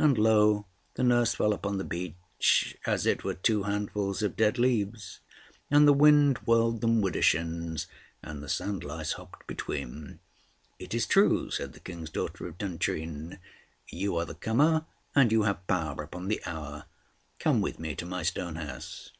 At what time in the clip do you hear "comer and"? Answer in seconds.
14.34-15.30